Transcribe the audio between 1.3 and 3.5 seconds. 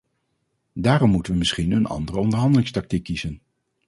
we misschien een andere onderhandelingstactiek kiezen.